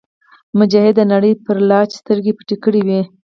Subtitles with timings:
[0.59, 3.01] مجاهد د نړۍ پر لالچ سترګې پټې کړې وي.